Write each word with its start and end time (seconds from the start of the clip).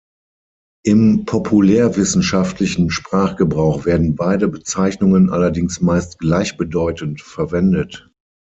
Im 0.83 1.25
populärwissenschaftlichen 1.27 2.89
Sprachgebrauch 2.89 3.85
werden 3.85 4.15
beide 4.15 4.47
Bezeichnungen 4.47 5.29
allerdings 5.29 5.79
meist 5.79 6.17
gleichbedeutend 6.17 7.21
verwendet. 7.21 8.09